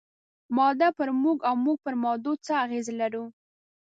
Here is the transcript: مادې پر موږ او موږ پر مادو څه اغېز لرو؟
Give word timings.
مادې 0.55 0.89
پر 0.97 1.09
موږ 1.21 1.37
او 1.47 1.55
موږ 1.65 1.77
پر 1.85 1.93
مادو 2.03 2.33
څه 2.45 2.53
اغېز 2.65 2.87
لرو؟ 2.99 3.23